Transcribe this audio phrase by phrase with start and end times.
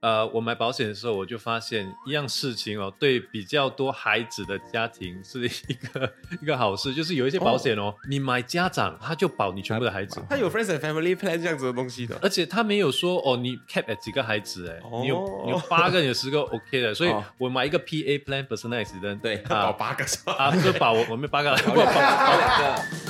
[0.00, 20.32] 呃，我买保险的时候，我就发现一样事情哦，对比较多孩子的家庭是一个一个好事，就是有一些保险哦，你买家长他就保你全部的孩子，他有 friends and family plan 这样子的东西的，而且他没有说哦，你 cap at 几个孩子哎，你有你有八个，有十个 OK 的，所以我买一个 PA plan personalized 的，对，保八个是吧？
[20.38, 23.09] 啊，就保我我们八个，保两个。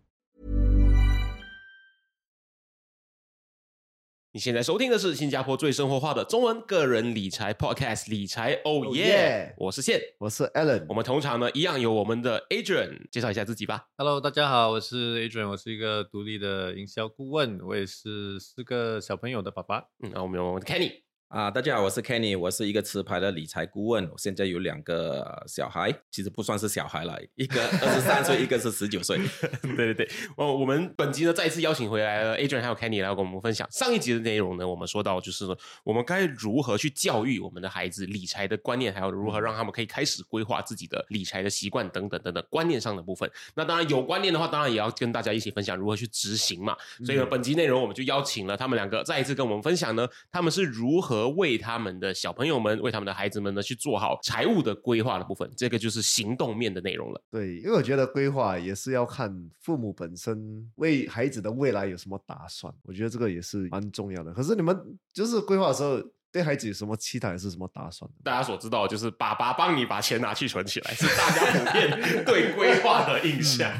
[4.33, 13.87] 你现在收听的是新加坡最生活化的中文个人理财 Podcast《理财哦耶》，我是宪，我是 Alan，我们同场呢一样有我们的 Adrian 介绍一下自己吧。
[13.97, 19.79] Hello，大家好，我是 Adrian，我是一个独立的营销顾问，我也是四个小朋友的爸爸。
[20.01, 21.01] 嗯，那我们有我们的 Kenny。
[21.31, 29.17] 啊，大家好，我是 Kenny，我是一个持牌的理财顾问，我现在有两个呃小孩，其实不算是小孩了，一个二十三岁，一个是十九岁。
[29.63, 43.31] 对对对，哦，我们本集呢再一次邀请回来了 Adrian 还有 Kenny 来跟我们分享上一集的内容呢，我们说到就是说我们该如何去教育我们的孩子理财的观念，还有如何让他们可以开始规划自己的理财的习惯等等等等观念上的部分。
[43.55, 46.75] 那当然有观念的话，当然也要跟大家一起分享如何去执行嘛。
[47.05, 55.49] 所以呢，本集内容我们就邀请了他们两个再一次跟我们分享呢，他们是如何为他们的小朋友们、为他们的孩子们呢去做好财务的规划的部分。
[55.55, 57.21] 这个就是行动面的内容了。
[57.31, 64.33] 对，因为我觉得规划也是要看父母本身为孩子的未来有什么打算，我觉得这个也是蛮重要的。
[64.33, 64.77] 可是你们
[65.13, 66.01] 就是规划的时候，
[66.31, 68.09] 对孩子有什么期待，是什么打算？
[68.23, 73.71] 大家所知道就是爸爸帮你把钱拿去存起来，是大家普遍 对规划的印象。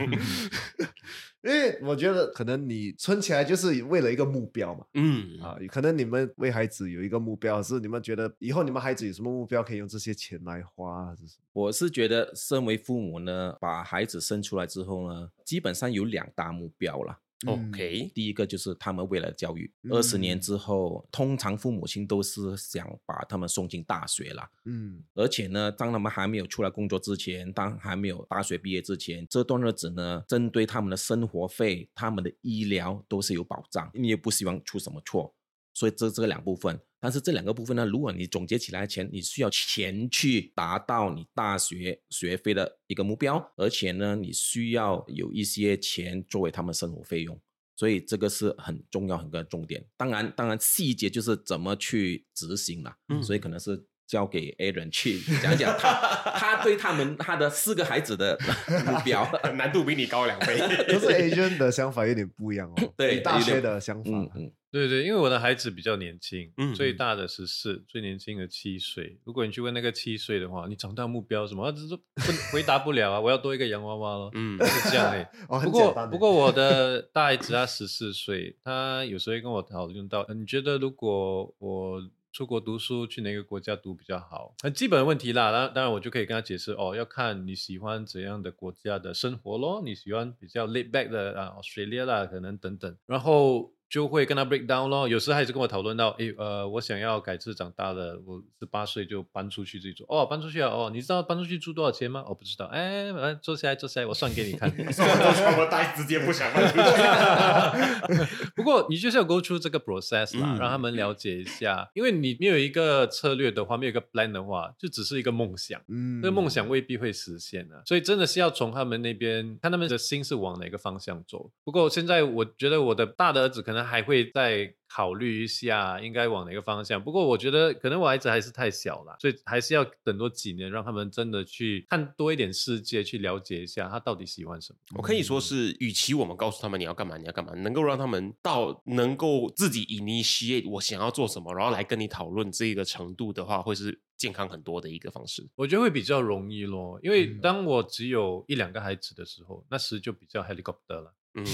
[1.44, 11.64] 因为我觉得可能你存起来就是为了一个目标嘛，嗯啊，可能你们为孩子有一个目标，是你们觉得以后你们孩子有什么目标可以用这些钱来花，是什么？
[11.64, 17.18] 我是觉得，身为父母呢，把孩子生出来之后呢，基本上有两大目标啦。
[17.46, 24.50] ，OK，第一个就是他们未来的教育，二十年嗯之后，通常父母亲都是想把他们送进大学啦。
[24.66, 35.34] 嗯而且呢，当他们还没有出来工作之前，当还没有大学毕业之前，这段日子呢，针对他们的生活费、他们的医疗都是有保障，你也不希望出什么错。
[35.74, 47.40] 所以这这两部分，但是这两个部分呢，如果你总结起来钱，你需要钱去达到你大学学费的一个目标，而且呢，你需要有一些钱作为他们生活费用。
[47.78, 49.84] 所以这个是很重要很个重点。
[49.98, 52.96] 当然，当然细节就是怎么去执行了。
[53.08, 55.94] 嗯所以可能是交给 Aaron 去讲讲他
[56.36, 58.38] 他对他们他的四个孩子的
[58.86, 59.26] 目标。
[59.56, 60.58] 难度比你高两倍。
[60.58, 69.18] 可是 Aaron 的想法有点不一样哦， 对你大学的想法，嗯嗯，对对，因为我的孩子比较年轻，嗯最大的十四，最年轻的七岁。
[69.24, 71.72] 如果你去问那个七岁的话，你长大目标什么？
[71.72, 74.30] 他只是不回答不了啊，我要多一个洋娃娃咯。
[74.34, 84.56] 嗯是这样诶、哦，不过不过我的大孩子他十四岁，他有时候会跟我讨论到，呃你觉得如果我出国读书，去哪个国家读比较好？
[84.62, 85.52] 很基本的问题啦。
[85.52, 93.74] 当当然我就可以跟他解释哦，要看你喜欢怎样的国家的生活咯，你喜欢比较 laid back 的啊 Australia 啦，可能等等，然后。
[93.92, 100.06] 就会跟他 break down 咯，有时还是跟我讨论到，诶，呃，我想要改次长大了，我十八岁就搬出去自己住。
[100.08, 102.24] 哦，搬出去啊，哦，你知道搬出去住多少钱吗？
[102.30, 102.68] 我、不知道。
[102.68, 104.74] 哎，来坐下来，坐下来，我算给你看。
[104.78, 108.52] 我呆直接不想搬出去。
[108.56, 115.82] 不过你就是要 go through 这个 process 啦，嗯让他们了解一下，因为你没有一个策略的话，没有一个 plan 的话，就只是一个梦想。
[115.90, 121.52] 嗯，那个梦想未必会实现啊，所以真的是要从他们那边看他们的心是往哪个方向走。
[121.66, 127.02] 不过现在我觉得我的大的儿子可能还会再考虑一下应该往哪个方向。
[127.02, 134.80] 不过我觉得可能我孩子还是太小了，所以还是要等多几年，让他们真的去看多一点世界，去了解一下他到底喜欢什么。
[134.98, 145.48] 我可以说是，与其我们告诉他们你要干嘛，你要干嘛，能够让他们到能够自己 initiate 我想要做什么，然后来跟你讨论这个程度的话，会是健康很多的一个方式。
[145.56, 151.14] 我觉得会比较容易咯，因为嗯当我只有一两个孩子的时候，那时就比较 helicopter 了。
[151.34, 151.46] 嗯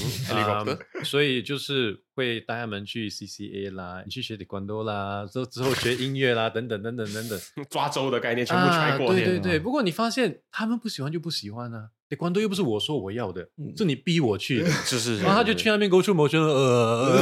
[1.05, 7.39] 所以就是会带他们去 CCA 啦，你去学 taekwondo 啦，之后之后学音乐啦，等等等等等等，
[7.69, 9.13] 抓周的概念全部啊过。
[9.13, 14.69] 对对对，不过你发现他们不喜欢就不喜欢啊，taekwondo 又不是我说我要的，嗯是你逼我去的。
[14.69, 17.19] 是是是，然后他就去那边 go through motion，呃，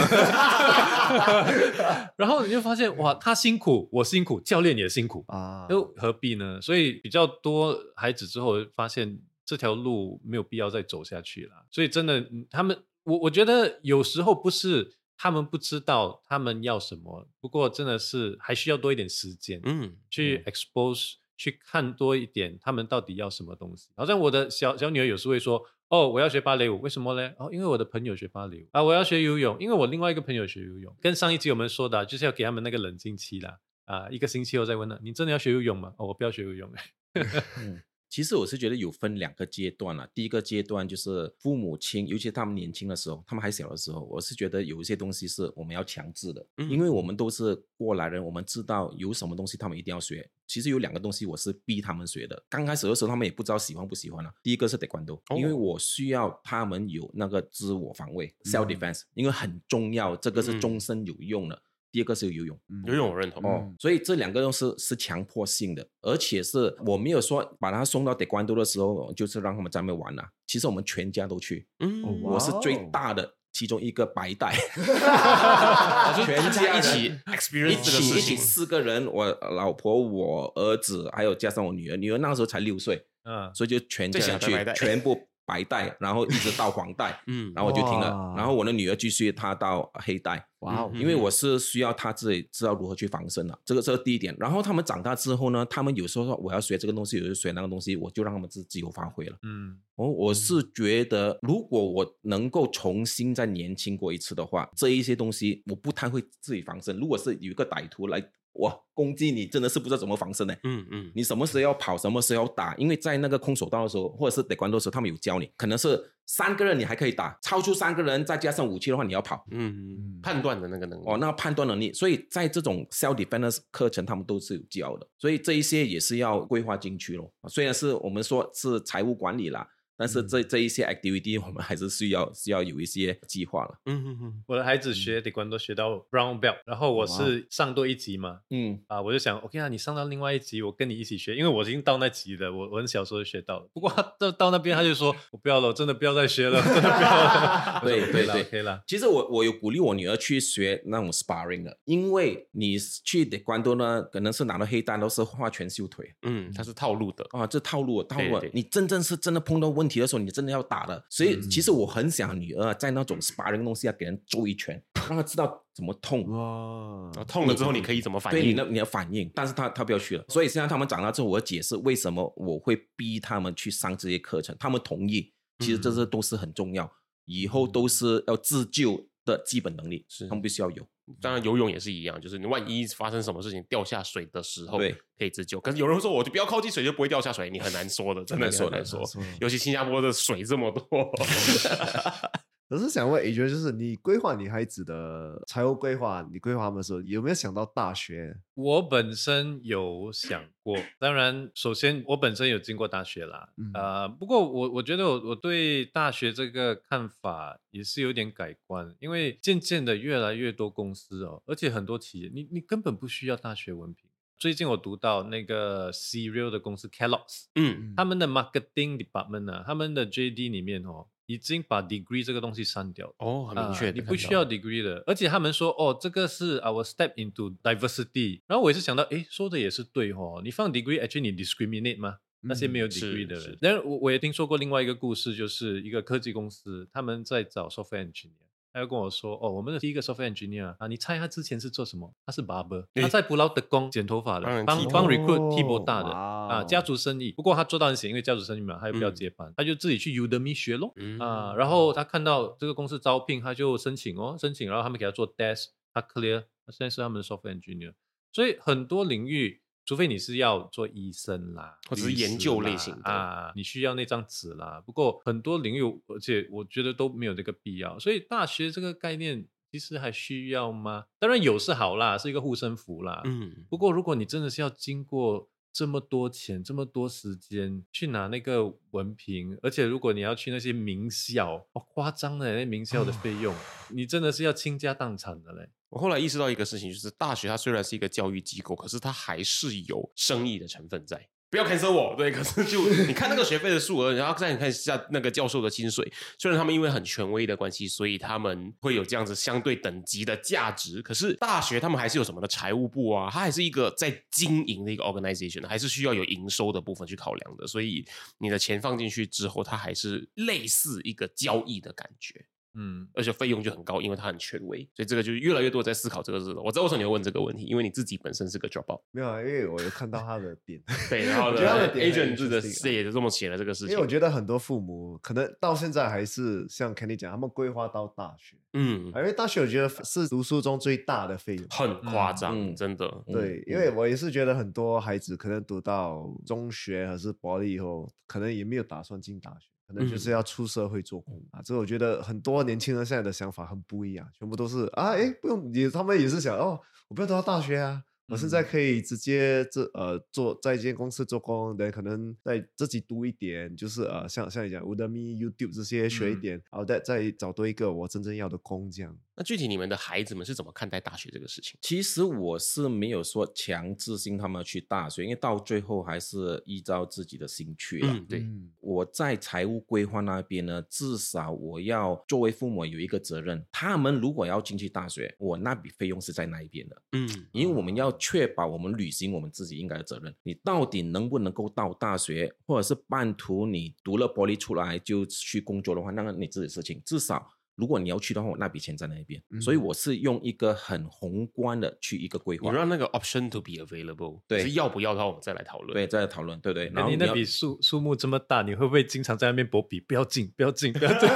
[2.18, 6.60] 然后你就发现哇，他辛苦，我辛苦，教练也辛苦，啊，又何必呢？
[6.62, 11.66] 所以比较多孩子之后发现这条路没有必要再走下去了。
[11.72, 23.90] 所以真的，嗯他们我我觉得有时候不是他们不知道他们要什么，不过真的是还需要多一点时间，嗯去 expose 去看多一点他们到底要什么东西。
[23.96, 27.34] 好像我的小小女儿有时会说：“哦，我要学芭蕾舞，为什么呢？
[27.38, 33.60] 哦，因为我的朋友学芭蕾舞啊，我要学游泳，因为我另外一个朋友学游泳。”跟上一集我们说的啊、就是要给他们那个冷静期啦。
[33.86, 36.72] 啊，一个星期后再问他：“你真的要学游泳吗？”哦，我不要学游泳。
[37.60, 40.10] 嗯，其实我是觉得有分两个阶段了。
[40.14, 50.30] 第一个阶段就是父母亲，尤其他们年轻的时候，他们还小的时候，我是觉得有一些东西是我们要强制的，嗯因为我们都是过来人，我们知道有什么东西他们一定要学。
[50.48, 61.62] 其实有两个东西我是逼他们学的，刚开始的时候他们也不知道喜欢不喜欢了、第一个是 taekwondo，、哦因为我需要他们有那个自我防卫 （self defense），、因为很重要，这个是嗯终身有用的。
[61.96, 62.60] 第二个是游泳。
[62.68, 62.84] 嗯。
[62.88, 63.42] 游泳我认同。
[63.42, 63.60] 哦。
[63.62, 74.54] 嗯，所以这两个都是是强迫性的，而且是我没有说把他送到 t 关都的时候，就是让他们在那边玩了、其实我们全家都去，嗯，哦我是最大的其中一个白带，
[76.26, 78.36] 全全家家一起 experience 一这个事起一起。
[78.36, 90.46] 四个人，我老婆、我儿子，还有加上我女儿，女儿那个时候才六岁，嗯，所以就全家人去 全部白带，然后一直到黄带，嗯，然后我就停了，然后我的女儿继续她到黑带。
[90.60, 94.36] 哇因为我是需要她自己知道如何去防身的，这个这个第一点。
[94.40, 99.38] 然后他们长大之后呢，他们有时候说我要学这个东西，有时候学那个东西，我就让他们自自由发挥了。
[99.44, 106.98] 嗯我我是觉得，如果我能够重新再年轻过一次的话，这一些东西我不太会自己防身。
[106.98, 108.20] 如果是有一个歹徒来
[108.56, 110.56] 哇攻击你，真的是不知道怎么防身呢。
[110.64, 119.46] 嗯嗯，你什么时候要跑，什么时候要打，因为在那个空手道的时候，或者是得关的时候，他们有教你，可能是三个人你还可以打，超出三个人再加上武器的话，你要跑。
[119.52, 121.04] 嗯，判断的那个能力。
[121.06, 127.30] 哦，那个判断能力，所以在这种 self defense 课程，他们都是有教的，所以这一些也是要规划进去咯。
[127.50, 129.68] 虽然是我们说是财务管理啦，
[129.98, 133.80] 但是这、这一些 activity 我们还是需要需要有一些计划了。
[133.86, 143.70] 嗯嗯嗯，我的孩子学 taekwondo 学到 brown belt，然后我是上多一级嘛，嗯，啊，我就想，OK 啊，你上到另外一级，我跟你一起学，因为我已经到那级了，我我很小时候就学到了。
[143.74, 147.82] 不过他到到那边他就说， 我不要了，我真的不要再学了，真的不要了。
[147.84, 157.26] 对对对啦，OK 啦，其实我我有鼓励我女儿去学那种 sparring 的，因为你去得关多呢，可能是拿到黑单都是画拳绣腿嗯，它是套路的。
[157.32, 161.06] 啊，这套路套路对对，你真正是真的碰到问题的时候，你真的要打的。
[161.10, 166.28] 所以其实我很想女儿在那种 sparring 东西要给人揍一拳，让她知道怎么痛。
[166.30, 168.66] 哇痛了之后你可以怎么反应对你的？
[168.66, 176.92] 你的反应，但是她她不要去了，所以现在他们长大之后，我解释为什么我会逼他们去上这些课程，他们同意，其实这些都是很重要，
[177.26, 180.88] 以后都是要自救的基本能力，是他们必须要有。
[181.22, 185.60] 当然游泳也是一样，就是你万一发生什么事情掉下水的时候，对，可以自救。
[185.60, 189.02] 可是有人会说，我就不要靠近水就不会掉下水，你很难说的，真的很难说。
[189.40, 190.82] 尤其新加坡的水这么多，
[192.68, 198.38] 可是想问，也觉就是你规划你孩子的财务规划，你规划他们的时候，有没有想到大学？
[198.56, 214.10] 我本身有想过，当然，首先我本身有经过大学啦，嗯呃，不过我我觉得我我对大学这个看法也是有点改观，因为渐渐的越来越多公司哦，而且很多企业，你你根本不需要大学文凭。
[214.38, 223.16] 最近我读到那个 Cereal 的公司 Kellogg's，嗯，他们的 marketing department 呢、他们的 JD 里面哦，已经把 degree 这个东西删掉了。
[223.20, 228.42] 哦，很明确啊，你不需要 degree 的，而且他们说哦，这个是 our step into diversity。
[228.48, 232.18] 然后我也是想到，诶，说的也是对哦，你放 degree，actually 你 discriminate 吗？
[232.42, 233.58] 那些没有 degree 的人。
[233.60, 238.45] 但是我我也听说过另外一个故事，就是一个科技公司，他们在找 software engineer。
[238.76, 242.14] 他就跟我说：“哦，我们的第一个 software engineer 啊，你猜他之前是做什么？
[242.26, 247.32] 他是 barber，诶他在普劳德工剪头发的帮帮帮 recruit 剃哦博大的哇啊，哦家族生意。
[247.32, 250.92] 不过他做到很闲，因为家族生意嘛，他又不要嗯接班，他就自己去 Udemy 学咯。
[250.98, 257.94] 嗯啊，然后他看到这个公司招聘，他就申请哦，申请，然后他们给他做 desk，他 clear，他现在是他们的 software engineer。
[258.34, 264.82] 所以很多领域，除非你是要做医生啦，或者是研究类型的啊，你需要那张纸啦。
[264.86, 268.00] 不过很多领域，而且我觉得都没有这个必要。
[268.00, 271.06] 所以大学这个概念其实还需要吗？
[271.20, 273.22] 当然有是好啦，是一个护身符啦。
[273.26, 283.54] 嗯，不过如果你真的是要经过这么多钱，这么多时间去拿那个文凭，而且如果你要去那些名校，哦夸张的那名校的费用，
[283.90, 285.70] 你真的是要倾家荡产的嘞。
[285.90, 291.28] 我后来意识到一个事情，就是大学它虽然是一个教育机构，可是它还是有生意的成分在。
[291.48, 308.06] 不要 cancel 我，对，可是就你看那个学费的数额，然后再你看下那个教授的薪水，虽然他们因为很权威的关系，所以他们会有这样子相对等级的价值，可是大学他们还是有什么的财务部啊，它还是一个在经营的一个 organization，还是需要有营收的部分去考量的，所以
[308.40, 312.46] 你的钱放进去之后，它还是类似一个交易的感觉。
[312.76, 316.62] 嗯，而且费用就很高，因为它很权威，所以这个就越来越多在思考这个事了。
[316.62, 321.52] 我知道为什么你会问这个问题，因为你自己本身是个 dropout，没有啊，因为我有看到他的点， 对，然后
[321.96, 323.90] agent 制的这也就这么写了这个事情。
[323.92, 331.66] 因为我觉得很多父母可能到现在还是像 Kenny 讲，他们规划到大学，嗯，啊因为大学我觉得是读书中最大的费用。
[331.70, 333.06] 很夸张，嗯真的。
[333.28, 341.62] 对，因嗯为我也是觉得很多孩子可能读到中学还是博利以后，可能也没有打算进大学，可能就是嗯要出社会做工啊。
[341.64, 348.04] 这我觉得很多年轻人现在的想法很不一样，全部都是啊，哎，不用，也他们也是想哦，我不要读到大学啊。
[348.28, 359.16] 我现在可以直接这呃做在一间公司做工，等，可能再自己读一点，就是呃像像你讲 Udemy、YouTube 这些学一嗯点，然后再再找多一个我真正要的工这样。
[359.38, 361.78] 那具体你们的孩子们是怎么看待大学这个事情？
[361.82, 368.14] 其实我是没有说强制性他们去大学，因为到最后还是依照自己的兴趣了。
[368.14, 380.34] 嗯，对，嗯我在财务规划那边呢，至少我要作为父母有一个责任，他们如果要进去大学，我那笔费用是在那一边的，嗯，因为我们要确保我们履行我们自己应该的责任。
[380.44, 387.52] 你到底能不能够到大学，或者是半途你读了玻璃出来就去工作的话，那个你自己的事情，至少。
[387.76, 392.72] 如果你要去的话，我那笔钱在那一边，所以嗯我是用一个很宏观的去一个规划。
[392.72, 395.94] 你让那个 option to be available，对是要不要的话，我们再来讨论。
[395.94, 396.86] 对，再来讨论，对对。
[396.86, 400.00] 然那你那笔数数目这么大，你会不会经常在那边搏笔？
[400.00, 401.30] 不要进，不要进，不要进。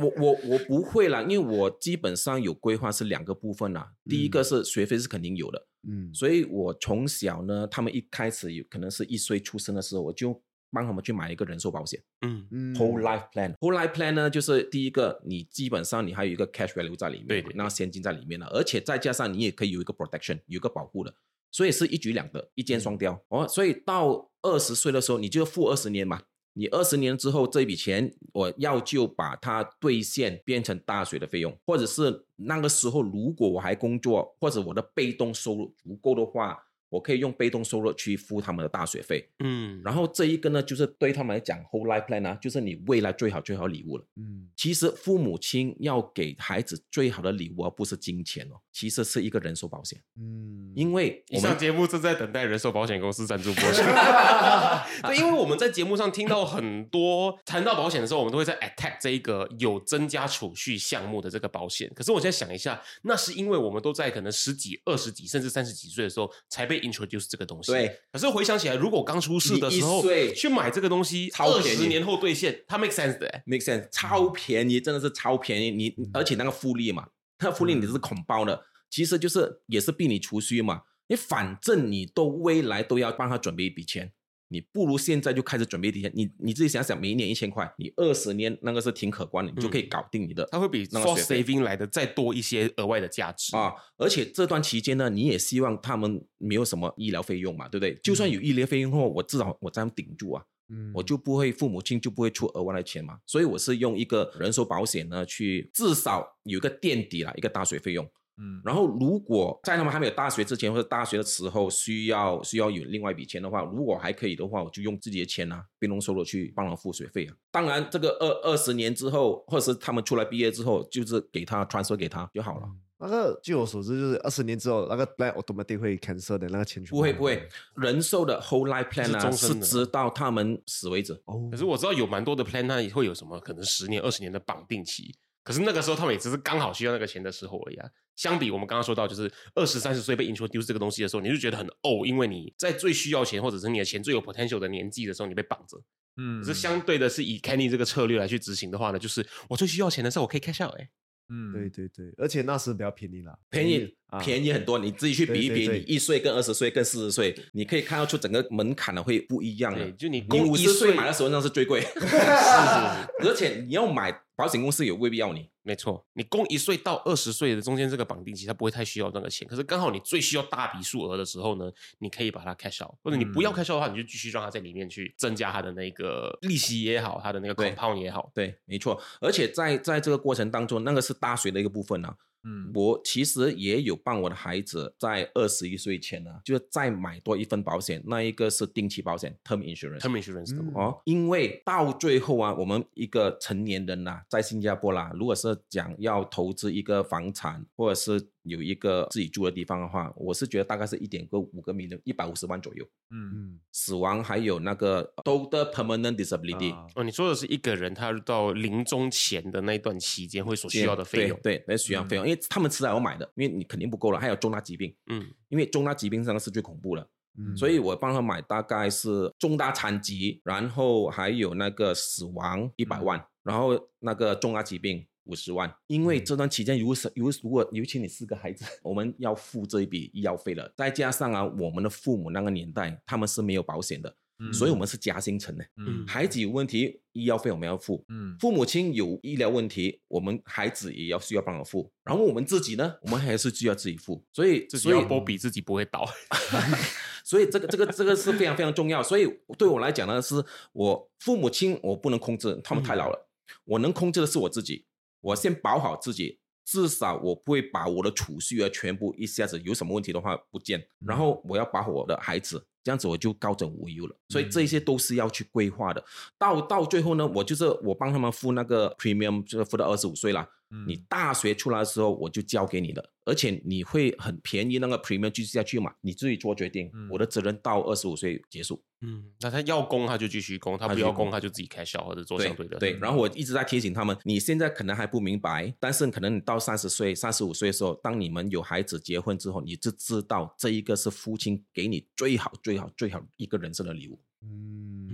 [0.00, 3.90] 我我我不会啦，因为我基本上有规划是两个部分啦。
[4.04, 13.54] 第一个嗯是学费是肯定有的，嗯所以我从小呢，他们一开始有可能是一岁出生的时候，我就帮他们去买一个人寿保险、嗯，嗯 whole life plan。
[13.56, 21.14] whole life plan 呢，就是第一个，你基本上你还有一个 cash value 在里面嘛，对对对那现金在里面了，而且再加上你也可以有一个 protection，有一个保护的，
[21.50, 23.46] 所以是一举两得，一箭双雕、哦。
[23.48, 26.22] 所以到二十岁的时候，你就付二十年嘛。
[26.54, 36.58] 你二十年之后这笔钱，我要就把它兑现变成大学的费用，或者是那个时候如果我还工作，或者我的被动收入足够的话，
[36.88, 39.28] 我可以用被动收入去付他们的大学费。
[39.40, 44.04] 嗯，然后这一个呢，就是对他们来讲，whole life plan 啊，就是你未来最好最好的礼物了。
[44.16, 53.82] 嗯其实父母亲要给孩子最好的礼物，而不是金钱哦，其实是一个人寿保险，嗯，因为以我们上节目正在等待人寿保险公司赞助播出。
[55.02, 61.90] 对，因为我们在节目上听到很多谈到保险的时候，我们都会在 attack 这一个有增加储蓄项目的这个保险。
[61.92, 67.72] 可是我现在想一下，那是因为我们都在可能十几、二十几甚至三十几岁的时候才被 introduce 这个东西。
[67.72, 67.98] 对。
[68.12, 70.00] 可是回想起来，如果刚出世的时候
[70.36, 73.42] 去买这个东西，二超便宜十年后兑现，它 make sense 的、欸。
[73.44, 75.72] make sense 超便宜，真的是超便宜。
[75.72, 77.08] 你而且那个复利嘛，
[77.40, 80.82] 那个复利你是恐包的，其实就是也是逼你储蓄嘛。
[81.08, 84.12] 你反正你都未来都要帮他准备一笔钱，
[84.48, 86.12] 你不如现在就开始准备一笔钱。
[86.14, 90.46] 你你自己想想，每一年一千块，你二十年那个是挺可观的，你就可以搞定你的。
[90.52, 97.94] 它会比那个 saving 来的再多一些额外的价值啊，而且这段期间呢，你也希望他们没有什么医疗费用嘛，对不对？
[98.02, 108.08] 就算有医疗费用后，我至少我这样顶住啊，嗯我就不会父母亲就不会出额外的钱嘛，所以我是用一个人寿保险呢，去至少有一个垫底啦，一个大学费用。
[108.40, 117.34] 嗯，然后如果在他们还没有大学之前或者大学的时候需要需要有另外一笔钱的话，如果还可以的话，我就用自己的钱啊，被动收入去帮他付学费啊。
[117.50, 122.68] 当然，这个二二十年之后，或者是他们出来毕业之后，就是给他 transfer 给他就好了。
[123.00, 131.12] 那个据我所知，就是二十年之后，那个 plan automatic 会 cancel 的那个钱全部不会不会，人寿的 whole life plan 啊是直到他们死为止。
[131.26, 135.14] 哦可是我知道有蛮多的 plan，它也会有什么可能十年、二十年的绑定期。
[135.44, 137.88] 可是那个时候他们也只是刚好需要那个钱的时候而已啊。
[138.16, 145.80] 相比我们刚刚说到，就是二十三十岁被 introduce 这个东西的时候，你就觉得很哦，因为你在最需要钱或者是你的钱最有 potential 的年纪的时候，你被绑着。
[146.16, 150.90] 嗯，可是相对的是以 Kenny 这个策略来去执行的话呢，就是我最需要钱的时候，我可以 cash out 哎、
[151.30, 159.92] 嗯，对对对，而且那时比较便宜啦，便宜啊便宜很多，你自己去比一比，你一岁跟二十岁跟四十岁，你可以看到出整个门槛呢会不一样的对，。
[159.92, 165.50] 就你你五十岁岁买的时候那是最贵， 是是是，而且你要买保险公司也未必要你。
[165.62, 169.46] 没错，你供一岁到二十岁的中间这个绑定期，它不会太需要那个钱。
[169.48, 171.68] 可是刚好你最需要大笔数额的时候呢，
[171.98, 178.30] 你可以把它 cash out，或者你不要嗯 cash out 的话，你就继续让它在里面去增加它的那个利息也好，它的那个对 compound 也好。
[178.32, 179.02] 对，没错。
[179.20, 182.14] 而且在在这个过程当中，那个是大学的一个部分呢、
[182.44, 190.00] 嗯我其实也有帮我的孩子在二十一岁前呢，就是再买多一份保险，那一个是定期保险 （term insurance）。
[190.00, 202.84] term insurance 的嗯哦，因为到最后啊，我们一个成年人呐、在新加坡啦，如果是讲要投资一个房产，或者是有一个自己住的地方的话，我是觉得大概是一点个五个 million，一百五十万左右。
[203.10, 203.28] 嗯。
[203.34, 206.86] 嗯，死亡还有那个 total permanent disability，、啊。
[206.94, 211.38] 哦，你说的是一个人他到临终前的那一段期间会所需要的费用。
[211.42, 217.56] 对，对，那需要费用，因为他们迟早要买的，因为你肯定不够了，还有重大疾病，嗯，因为重大疾病上是最恐怖的，嗯。
[217.56, 225.06] 所以我帮他买大概是重大残疾，然后还有那个死亡一百万，然后那个重大疾病。
[225.28, 234.52] 五十万，因为这段期间，如果是如果如果尤其你四个孩子， 我们要付这一笔医药费了，再加上啊，我们的父母那个年代他们是没有保险的，嗯。
[234.52, 235.64] 所以我们是夹心层的。
[235.76, 236.04] 嗯。
[236.06, 238.34] 孩子有问题，医药费我们要付，嗯。
[238.40, 246.08] 父母亲有医疗问题，我们孩子也要需要帮我付，然后我们自己呢，我们还是需要自己付，所以所以波比自己不会倒。
[247.22, 249.02] 所以这个这个这个是非常非常重要。
[249.02, 250.42] 所以对我来讲呢，是
[250.72, 253.28] 我父母亲我不能控制，他们太老了，
[253.64, 254.86] 我能控制的是我自己，
[255.20, 256.38] 我先保好自己。
[256.70, 264.14] 至少我不会把我的储蓄啊全部一下子有什么问题的话不见，然后我要保好我的孩子，这样子我就高枕无忧了。
[264.28, 266.04] 所以这些都是要去规划的。
[266.36, 270.46] 到到最后呢，我就是我帮他们付那个 premium，就是付到二十五岁啦。
[270.70, 276.90] 嗯你大学出来的时候我就交给你了，而且你会很便宜那个 premium 继续下去嘛，你自己做决定。
[276.92, 278.82] 嗯我的责任到二十五岁结束。
[279.00, 282.78] 嗯，那他要供他就继续供，他不要供供他就自己 cash out 或者做对相对的。
[282.78, 294.18] 对，然后我一直在提醒他们，你现在可能还不明白，但是可能你到三十岁、三十五岁的时候，当你们有孩子结婚之后，你就知道这一个是父亲给你最好、最好、最好一个人生的礼物。
[294.42, 295.07] 嗯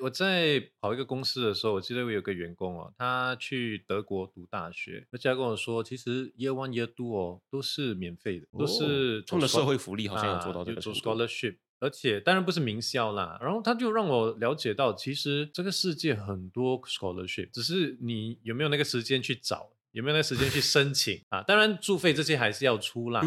[0.00, 13.38] 我在跑一个公司的时候，我记得我有个员工哦，他去德国读大学，而且他跟我说，其实 Year One、Year Two 哦都是免费的，都是他们的社会福利好像有做到这个 scholarship，而且当然不是名校啦。
[13.40, 19.70] 然后他就让我了解到，其实这个世界很多 scholarship，只是你有没有那个时间去找。
[19.92, 21.42] 有没有那个时间去申请啊？
[21.42, 23.22] 当然，住费这些还是要出啦。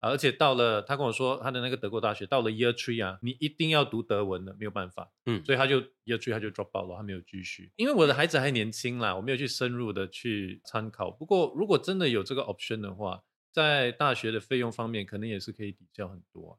[0.00, 5.10] 而且到了，他跟我说他的那个德国大学到了 Year Three 啊，你一定要读德文的，没有办法。
[5.26, 7.70] 嗯所以他就 Year Three 他就 drop out 了，他没有继续。
[7.76, 11.10] 因为我的孩子还年轻啦，我没有去深入的去参考。
[11.10, 16.56] 不过如果真的有这个 option 的话，在大学的费用方面，可能也是可以抵消很多、啊。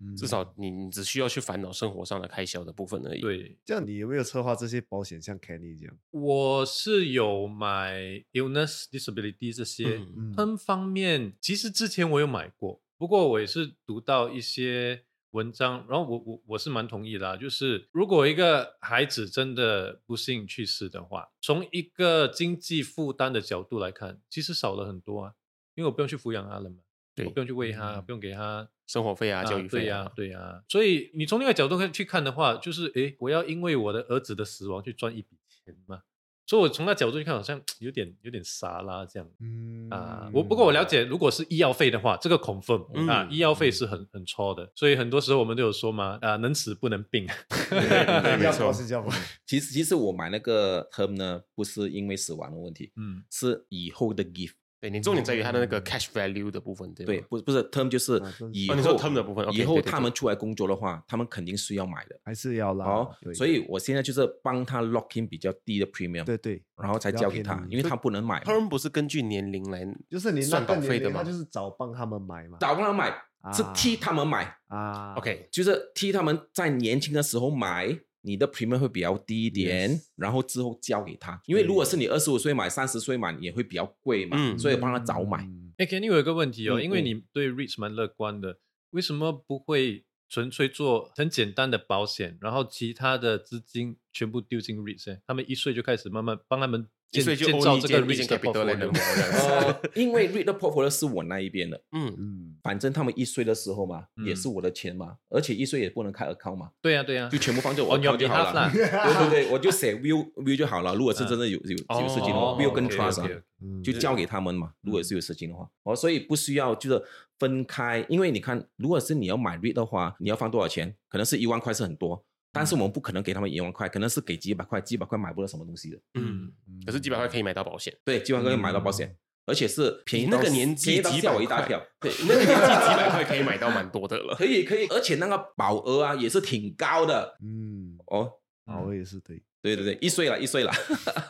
[0.00, 5.96] 嗯至少你你只需要去烦恼生活上的开销的部分而已。，对，这样你有没有策划这些保险，像 Kenny 这样？
[6.10, 7.94] 我是有买
[8.32, 9.98] illness disability 这些。
[9.98, 25.34] 嗯嗯分方面，其实之前我有买过，不过我也是读到一些文章，然后我我我是蛮同意的、啊，就是如果一个孩子真的不幸去世的话，从一个经济负担的角度来看，其实少了很多啊，
[25.74, 26.76] 因为我不用去抚养他了嘛，
[27.14, 36.02] 对我不用去喂他，嗯不用给他生活费啊，教育费对呀、对啊、所以你从另外角度看去看的话，就是诶，我要因为我的儿子的死亡去赚一笔钱嘛。
[36.44, 40.28] 所以我从那角度去看，好像有点有点傻啦这样嗯啊。
[40.34, 44.70] 我不过我了解，如果是医药费的话，这个 confirm、啊，嗯医药费是很很超的。
[44.74, 47.26] 所以很多时候我们都有说嘛，啊，能死不能病。
[47.70, 49.06] 对 没错是这样，
[49.46, 54.54] 其实其实我买那个 term 呢，不是因为死亡的问题，嗯是以后的 gift。
[54.82, 58.20] 对你重点在于它的那个 cash value 的部分，对对，不不是 term 就是
[58.52, 62.18] 以后、哦你说 term 的部分以后他们出来工作的话，他们肯定是要买的。
[62.24, 62.84] 还是要啦。
[62.84, 68.52] 哦，所以我现在就是帮他 lock in 比较低的 premium，对对，然后才交给他因为他不能买嘛。
[68.52, 72.58] term 不是根据年龄来就是你那算保费的吗他就是早帮他们买嘛。
[72.58, 73.08] 早帮他买，
[73.52, 81.40] 是啊替他们买，啊？OK，就是替他们在年轻的时候买，你的 premium 会比较低一点 Yes 然后之后交给他。
[81.46, 85.44] 因为如果是你二十五岁买、三十岁买，也会比较贵嘛，嗯所以帮他早买。
[85.44, 88.58] 嗯哎 e n 有一个问题哦，嗯因为嗯你对 REITs 蛮乐观的，
[88.90, 95.10] 为什么不会纯粹做很简单的保险，然后其他的资金全部丢进 REITs？
[95.12, 98.90] 呢他们一岁就开始慢慢帮他们建一岁就建造这个一间一 REITs 间的 portfolio。
[99.32, 108.68] 呃， 因为 read the portfolio 是我那一边的，嗯，嗯，反正他们一岁的时候嘛，嗯也是我的钱嘛，而且一岁也不能开 account 嘛，对呀、对呀、就全部放在我 account 就好了。
[108.72, 110.94] 对对对，我就写 will will 就好了。
[110.94, 113.42] 如果是真的有有有事情的话哦，will 跟 trust
[113.84, 114.72] 就交给他们嘛。
[114.80, 117.02] 如果是有事情的话，哦，所以不需要就是
[117.38, 120.96] 分开，因为你看，如果是你要买 REIT 的话，你要放多少钱？
[121.08, 125.98] 可能是一万块是很多，但是我们不可能给他们一万块，可能是给几百块，几百块买不到什么东西的。
[126.14, 126.52] 嗯，
[126.84, 127.96] 可是几百块可以买到保险。
[128.04, 131.82] 对，几百块可以买到保险，而且是便宜那到个年纪便宜到吓几百块我一大跳。
[131.98, 134.34] 对，那个年纪几百块可以买到蛮多的了。
[134.38, 138.32] 可以可以，而且那个保额啊也是挺高的嗯，哦。
[138.64, 140.72] 保额也是对，对对对，一岁了，一岁了。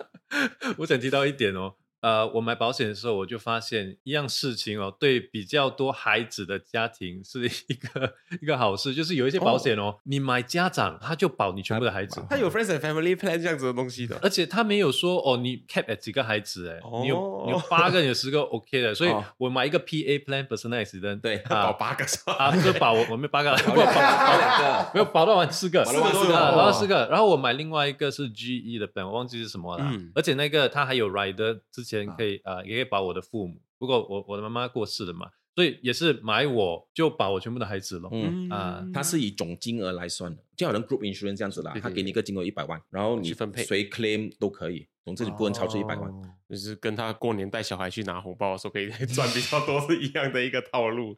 [0.77, 8.13] 我想提到一点哦，呃，我买保险的时候，我就发现一样事情哦，对比较多孩子的家庭是一个
[8.43, 14.19] 一个好事，就是有一些保险哦，你买家长他就保你全部的孩子，他有 friends and family plan 这样子的东西的。
[14.21, 22.35] 而且他没有说哦，你 cap at 几个孩子，哎、你有哦你有八个，你有十个 OK 的，所以哦我买一个 PA plan personalized 的，对啊保八个是吧？
[22.35, 27.07] 啊，就保我我们八个， 不保保保两个没有保到完四个，保到完四个啊哦保到四个。
[27.09, 29.85] 然后我买另外一个是 GE 的 plan，我忘记是什么了。
[29.89, 33.61] 嗯而且那个他还有 rider，之前可以啊、呃也可以保我的父母。
[33.79, 38.09] 不过我我的妈妈过世了嘛，所以也是买我就保我全部的孩子了。
[38.13, 46.11] 嗯，啊它是以总金额来算的，就好像 group insurance 这样子啦他给你一个金额一百万，然后你去分配谁 claim 都可以，总之你不能超出一百万。
[46.11, 51.17] 哦就是跟他过年带小孩去拿红包的时候可以赚比较多是一样的一个套路。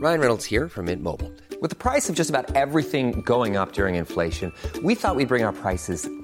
[0.00, 1.32] Ryan Reynolds here from Mint Mobile.
[1.60, 4.52] With the price of just about everything going up during inflation,
[4.84, 6.06] we thought we'd bring our prices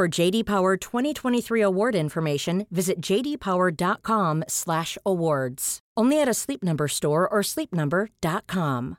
[0.00, 5.80] For JD Power 2023 award information, visit jdpower.com/awards.
[5.94, 8.96] Only at a Sleep Number store or sleepnumber.com.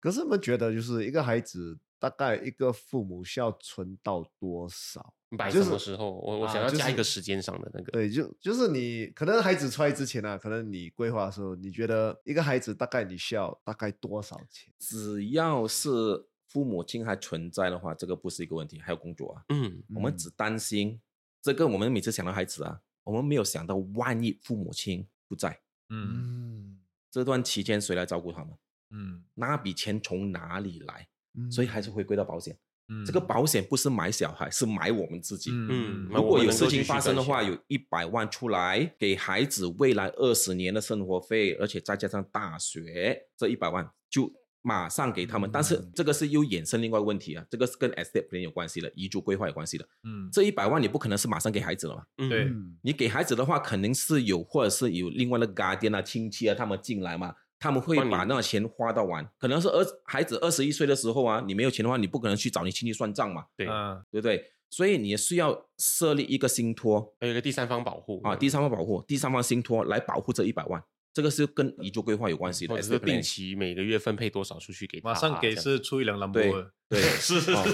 [0.00, 5.12] 可是你们觉得，就是一个孩子大概一个父母需要存到多少？
[5.28, 6.12] 买什就是么时候？
[6.12, 7.92] 我我啊想要就是加一个时间上的那个。
[7.92, 14.72] 对，就就是你可能孩子出来之前啊，可能你规划的时候，你觉得一个孩子大概你需要大概多少钱？
[14.78, 15.90] 只要是
[16.48, 18.78] 父母亲还存在的话，这个不是一个问题。
[18.80, 21.00] 还有工作啊，嗯，我们只担心
[21.42, 21.66] 这个。
[21.66, 26.78] 我们每次想到孩子啊，我们没有想到万一父母亲不在嗯嗯
[27.10, 28.54] 这段期间，谁来照顾他们？
[28.90, 31.08] 嗯那笔钱从哪里来？
[31.38, 32.56] 嗯所以还是回归到保险。
[32.88, 35.50] 嗯，这个保险不是买小孩，是买我们自己。
[35.52, 44.32] 嗯如果有事情发生的话，有一百万出来给孩子未来二十年的生活费，而且再加上大学这一百万，就
[44.66, 45.48] 马上给他们。
[45.52, 45.92] 但是嗯。
[45.94, 49.88] 这个是又衍生另外一个问题啊，这个是跟 estate plan 有关系的，遗嘱规划有关系的。
[50.02, 50.28] 嗯。
[50.32, 52.02] 这一百万你不可能是马上给孩子了嘛？
[52.18, 52.28] 嗯。
[52.28, 52.44] 对。
[52.46, 59.26] 嗯你给孩子的话，肯定是有或者是有另外的 guardian 啊、亲戚啊，他们进来嘛，他们会把那个钱花到完。
[59.38, 64.02] 可能是二孩子二十一岁的时候啊，你没有钱的话，你不可能去找你亲戚算账嘛，对，啊。
[64.10, 64.52] 对不对？
[64.68, 67.14] 所以你也需要设立一个信托。
[67.20, 68.20] 还有一个第三方保护。
[68.24, 70.82] 啊，第三方保护、第三方信托来保护这一百万，
[71.16, 72.74] 这个是跟遗嘱规划有关系的。
[72.74, 77.64] 或者是定期每个月分配多少出去给他啊，马上给是出一辆兰博对，对， 是是哦，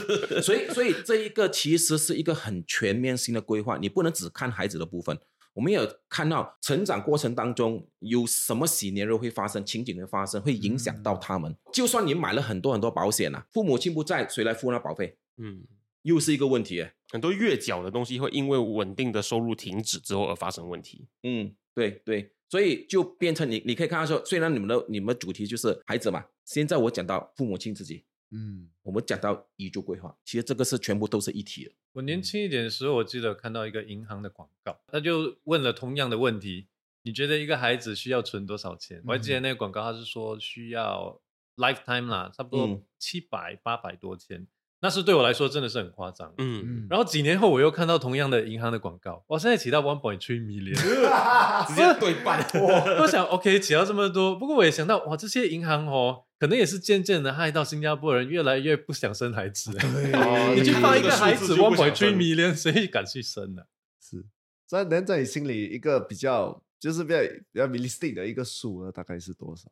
[0.40, 5.18] 所以，所以这一个其实是一个很全面性的规划，你不能只看孩子的部分。
[5.54, 11.52] 我们也有看到成长过程当中有什么喜年日会发生，情景会发生，会影响到他们。
[11.72, 15.18] 就算你买了很多很多保险啊，父母亲不在，谁来付那保费？
[15.38, 15.64] 嗯，
[16.02, 16.94] 又是一个问题耶。
[17.10, 21.08] 很多月缴的东西会因为稳定的收入停止之后而发生问题。
[21.24, 31.72] 嗯，对对，所以就变成你，你可以看到说，虽然你们的你们的主题就是孩子嘛，现在我讲到父母亲自己，嗯我们讲到遗嘱规划，其实这个是全部都是一体的。
[31.94, 36.66] 我年轻一点的时候，我记得看到一个银行的广告，他就问了同样的问题：
[37.04, 39.02] 你觉得一个孩子需要存多少钱？
[39.06, 41.22] 我还记得那个广告，他是说需要
[41.56, 44.46] lifetime 啦，差不多嗯七百八百多千，
[44.82, 46.34] 那是对我来说真的是很夸张。
[46.38, 50.74] 嗯，嗯，然后几年后，我又看到同样的银行的广告，我现在起到 one point three million，
[51.68, 52.44] 直接对半。
[53.00, 59.70] 我想 OK 起到这么多，不过我也想到哇，这些银行哦，可能也是渐渐的害到新加坡人越来越不想生孩子。
[60.14, 63.62] 哦你去看放一个孩子就 one point three million，谁敢去生呢？
[64.00, 64.24] 是，
[64.66, 67.20] 在能在你心里一个比较就是比较
[67.52, 69.70] 比较 realistic 的一个数额大概是多少？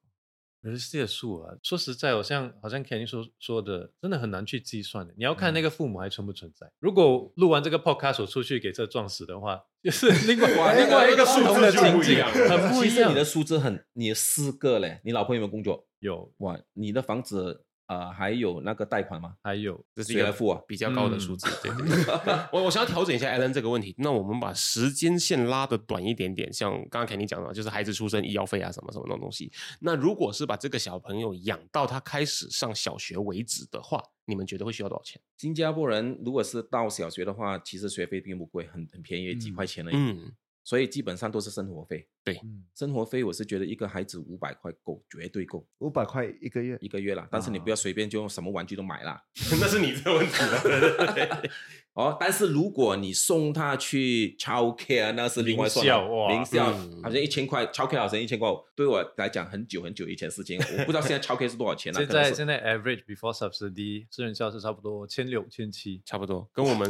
[0.62, 5.14] Realistic 的数啊，说实在，我像好像 Kenny 说说的，真的很难去计算的。
[5.16, 6.70] 你要看那个父母还存不存在。
[6.78, 13.14] 如果录完这个 podcast 我出去给车撞死的话， 就是另外另外一个数字不同的就不情景，一样很不一样其实你。
[13.14, 15.86] 的数字很，你有四个嘞，你老婆有没有工作？
[16.00, 19.34] 有哇，你的房子呃还有那个贷款吗？
[19.42, 20.60] 还有这是一个来付啊？
[20.68, 21.48] 比较高的数字。
[21.60, 29.50] 对对对我我想要调整一下 Alan 这个问题，那我们把时间线拉的短一点点，像刚刚肯定讲到，就是孩子出生医药费啊什么什么那种东西。
[29.80, 35.20] 那如果是把这个小朋友养到他开始上小学为止的话，你们觉得会需要多少钱？
[35.36, 39.96] 新加坡人如果是到小学的话，其实学费并不贵，很很便宜，几嗯块钱而已。
[39.96, 42.06] 嗯，所以基本上都是生活费。
[42.42, 47.26] 嗯，生活费我是觉得一个孩子五百块够，绝对够五百块一个月，一个月啦。
[47.30, 49.22] 但是你不要随便就什么玩具都买啦。
[49.60, 50.32] 那是你这个问题
[51.92, 55.98] 哦，但是如果你送他去 childcare，那是另外算了。
[55.98, 61.98] 名校哇名校嗯好像一千块，childcare 好像一千块，对我来讲很久很久以前的事情，我不知道现在 childcare 是多少钱了。
[62.06, 66.00] 现在现在 average before subsidy 私人校是差不多千六千七。
[66.06, 66.88] 差不多跟我们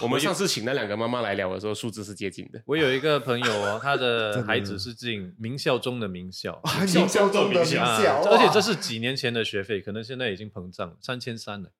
[0.00, 2.62] 我们上次请那两个妈妈来聊的时候，数字是接近的。
[2.66, 6.60] 我有一个朋友哦，他的孩子是进名校中的名校。
[6.64, 11.70] 还名校中的名啊校，哇而且这是几年前的学费，可能现在已经膨胀了，三千三了。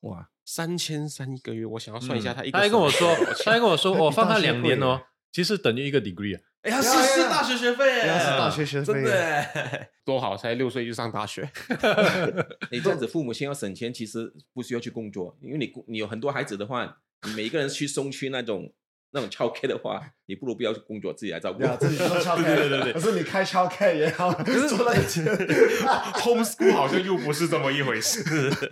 [0.00, 2.58] 哇，三千三一个月，我想要算一下他一个。
[2.58, 5.00] 他还跟我说， 他还跟我说，比我放他两年哦，
[5.32, 6.42] 其实等于一个 degree 啊。
[6.62, 9.88] 哎呀，是是大学学费是大学学费真的耶。
[10.04, 11.48] 多好，才六岁就上大学。
[12.70, 18.72] 你这样子父母亲要省钱，其实不需要去工作，因为你你有很多孩子的话，你每一个人去送去那种
[19.16, 21.62] 那种 childcare 的话，你不如不要去工作，自己来照顾。
[21.78, 24.30] 自己做 childcare，对对对可是你开 childcare 也要
[24.68, 25.24] 做那个钱，
[26.20, 28.22] Homeschool 好像又不是这么一回事。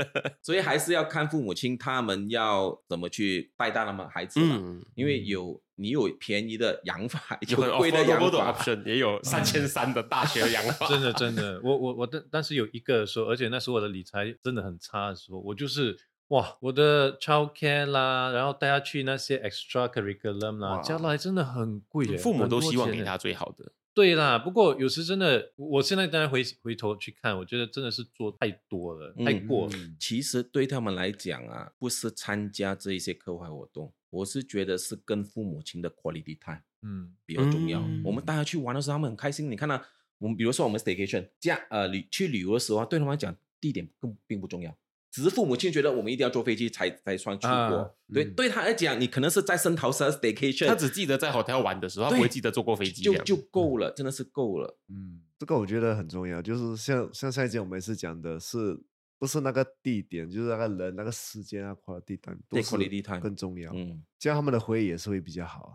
[0.43, 4.59] 所以还是要看父母亲他们要怎么去带大他们孩子嘛。
[4.61, 8.53] 嗯，因为有你有便宜的养法，有很贵的养法。
[8.53, 10.87] option，也有三千三的大学养法。
[10.93, 15.97] 真的真的，我我我但但是有一个时候，而且那时候我的理财真的很差的时候，我就是
[16.29, 23.73] 哇，我的 child care 啦，然后带他去那些 extra curriculum 啦，哇加来真的很贵耶，父母都希望给他最好的。
[23.93, 29.73] 对啦，不过有时真的，我现在当然回回头去看，我觉得真的是做太多了，太嗯过了。
[30.01, 37.81] 其实对他们来讲啊，不是参加这一些课外活动，我是觉得是跟父母亲的 quality time 嗯比较重要。
[37.81, 39.49] 嗯我们带他去玩的时候，他们很开心。
[39.49, 39.81] 你看到、
[40.19, 44.77] 我们，比如说我们 staycation 假呃旅去旅游的时候啊，对他们来讲地点更并不重要，
[45.15, 47.55] 只是父母亲觉得我们一定要坐飞机才才算出国。
[47.55, 53.03] 啊对，嗯对他来讲，你可能是在圣淘沙 staycation，他只记得在 hotel 玩的时候，他不会记得坐过飞机。
[53.03, 54.77] 就就够了，真的是够了。
[54.89, 58.77] 嗯，这个我觉得很重要，就是像像上一节我们也是讲的是。
[59.17, 63.73] 不是那个地点，就是那个人、那个时间啊，quality time 都对是 quality time 更重要。
[63.73, 65.73] 嗯，这样他们的回忆也是会比较好啊。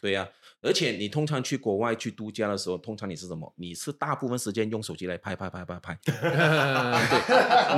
[0.00, 0.28] 对呀、
[0.64, 3.52] 而且你通常去国外去度假的时候，通常你是什么？
[3.56, 6.14] 你是大部分时间用手机来拍拍拍拍拍， 对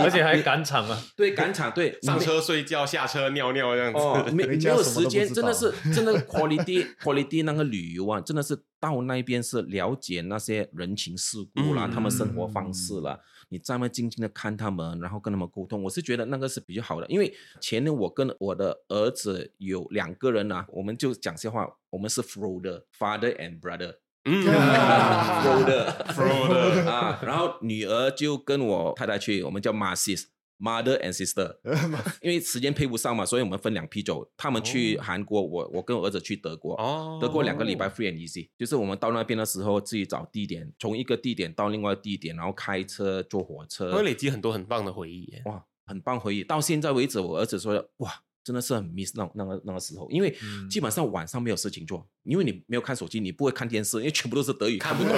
[0.02, 3.98] 而且还赶场啊，对，赶场，对，上车睡觉，下车尿尿这样子。
[3.98, 13.18] 哦，没 没有时间，真的是真的 quality quality 那个旅游啊，真的是到那边是了解那些人情世故啦，他们生活方式啦，
[13.48, 17.06] 你这么静静的看他们，然后跟他们沟通，我是觉得那个是比较好的。
[17.08, 23.96] 因为前年我跟我的儿子有两个人啊，我们就讲些话，我们是 Froder father and brother。
[24.24, 30.24] 嗯 Froder Froder 啊，然后女儿就跟我太太去，我们叫 Marsis。
[30.58, 31.56] Mother and sister，
[32.22, 34.26] 因为时间配不上嘛，所以我们分两批走。
[34.36, 36.74] 他们去韩国，我我跟我儿子去德国。
[36.76, 45.42] 哦德国两个礼拜 free and easy，就是我们到那边的时候自己找地点，从一个地点到另外地点，然后开车坐火车，会累积很多很棒的回忆耶。
[45.44, 46.42] 哇，很棒回忆。
[46.42, 48.12] 到现在为止，我儿子说哇，
[48.46, 55.12] 真的是很 miss 那那个那个时候，因为嗯基本上晚上没有事情做，因为你没有看手机，你不会看电视，因为全部都是德语，看不懂，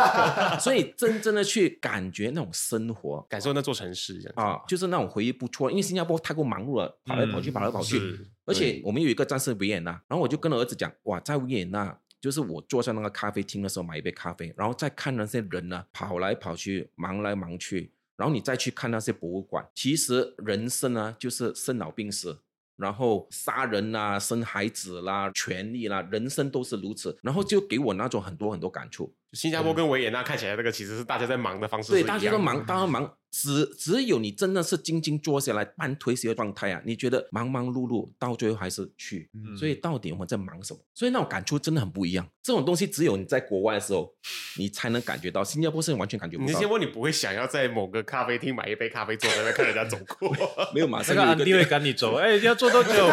[0.58, 3.20] 所以真正的去感觉那种生活。
[3.28, 4.32] 感受那座城市。
[4.34, 8.00] 啊，就是那种回忆不错，因为新加坡太过忙碌了，跑来跑去，嗯跑来跑去。
[8.46, 22.40] 而且我们有一个站是维也纳，然后我就跟儿子讲，哇，在维也纳，就是我坐在那个咖啡厅的时候买一杯咖啡，然后再看那些人呢跑来跑去，忙来忙去，然后你再去看那些博物馆，其实人生呢就是生老病死。
[22.80, 27.16] 然后杀人啦、生孩子啦、权利啦，人生都是如此。
[27.22, 29.14] 然后就给我那种很多很多感触。
[29.32, 39.30] 新加坡跟维也纳看起来，这个其实是大家在忙的方式对，大家都忙，大家忙，只只有你真的是静静坐下来，半推斜的状态啊，你觉得忙忙碌碌，到最后还是去。
[39.34, 40.80] 嗯所以到底我们在忙什么？
[40.94, 42.28] 所以那种感触真的很不一样。
[42.42, 44.14] 这种东西只有你在国外的时候，
[44.56, 45.44] 你才能感觉到。
[45.44, 46.68] 新加坡是完全感觉不到你先。
[46.68, 50.34] 问你不会想要在某个咖啡厅买一杯咖啡，坐在那边看人家走过？
[50.74, 52.92] 没有马那个上个安迪会赶你走，哎，你要坐多久？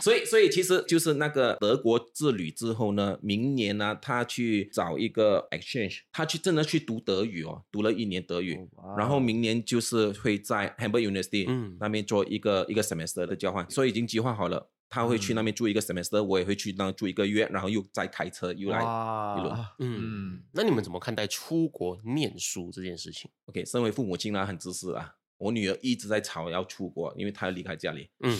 [0.00, 14.68] 所以，所以其实就是那个德国之旅之后呢，明年呢，他去找一个 exchange，他去真的去读德语哦，读了一年德语，哇然后明年就是会在 Hamburg University 嗯那边做一个一个 semester 的交换，所以已经计划好了。
[14.94, 19.56] 他会去那边住一个 semester，、我也会去那住一个月，然后又再开车又来一轮。
[19.78, 25.14] 嗯，嗯，那你们怎么看待出国念书这件事情？OK，身为父母亲呢，很自私啊。
[25.38, 28.10] 我女儿一直在吵要出国，因为她要离开家里。
[28.20, 28.38] 嗯，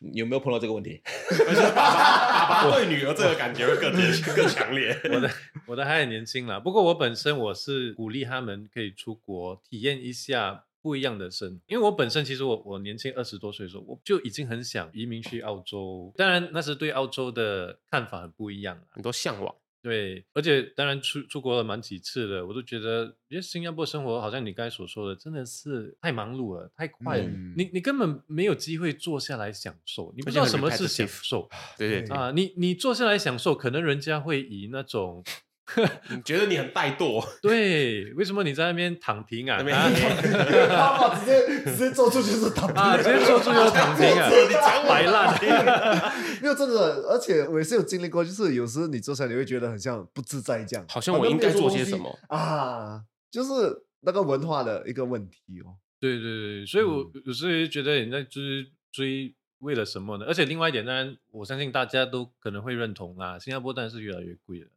[0.00, 1.02] 你 有没有碰到这个问题？
[1.48, 3.92] 而且爸爸爸爸对女儿这个感觉会更
[4.36, 4.96] 更强烈。
[5.12, 5.30] 我的
[5.66, 18.82] 我的还很年轻啦，不过我本身我是鼓励他们可以出国体验一下不一样的生，因为我本身其实我我年轻二十多岁的时候，我就已经很想移民去澳洲，当然那是对澳洲的看法很不一样啊。
[18.90, 27.54] 很多向往，对，而且当然出出国了蛮几次的，我都觉得，因为新加坡生活好像你刚才所说的，真的是太忙碌了，太快了，嗯。
[27.56, 32.30] 你你根本没有机会坐下来享受，你不知道什么是享受 对对，啊！
[32.32, 35.24] 你你坐下来享受，可能人家会以那种
[36.10, 39.56] 你觉得你很怠惰， 对，为什么你在那边躺平啊？
[39.58, 39.88] 那边啊
[40.98, 45.40] 爸爸 直接直接做出就是躺平啊，直接做出就是躺平啊，你讲我摆烂。
[46.40, 55.76] 没有真的，而且我也是有经历过，就是有时候你坐下来你会觉得很像不自在这样，好像我应该做些什么啊，就是那个文化的一个问题哦。
[56.00, 56.22] 对对
[56.62, 60.24] 对，所以我有时候也觉得你在追追为了什么呢？
[60.26, 64.68] 而且另外一点，当然我相信大家都可能会认同啦，新加坡当然是越来越贵了。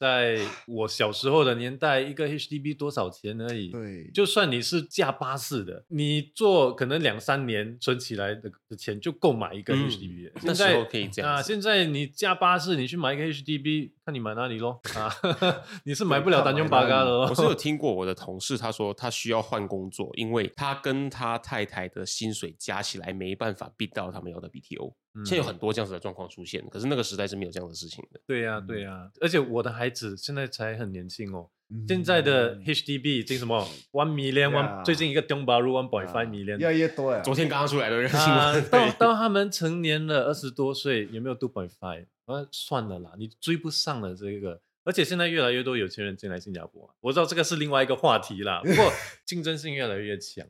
[0.00, 3.68] 在我小时候的年代，一个 HDB 多少钱而已？
[3.68, 10.32] 对，就算你是驾巴士的，你做可能两三年存起来的的钱就够买一个嗯 HDB 了。
[10.42, 11.42] 那现在时候可以这样啊！
[11.42, 15.12] 现在你驾巴士，你去买一个 HDB，看你买哪里咯啊！
[15.84, 17.26] 你是买不了单用八嘎的咯。
[17.28, 24.94] 我是有 听过我的同事，他说他需要换工作，因为他跟他太太的薪水加起来没办法 beat 到他们要的 BTO。
[25.14, 28.20] 嗯现在有很多这样子的状况出现，可是那个时代是没有这样的事情的。
[28.26, 31.48] 对呀、对呀、而且我的孩子现在才很年轻哦。
[31.72, 35.88] 嗯现在的 HDB 已经什么 one million one，、Yeah 最近一个 d o n g b a r u one
[35.88, 37.20] point 啊 five million，越来越多呀。
[37.22, 42.06] 昨天刚刚出来的新啊闻，， 到到他们成年了，二十多岁，有没有 two point five？
[42.26, 44.60] 啊，算了啦，你追不上了这个。
[44.82, 48.60] 而且现在越来越多有钱人进来新加坡、啊，我知道这个是另外一个话题啦。
[48.64, 48.90] 不过
[49.24, 50.44] 竞争性越来越强，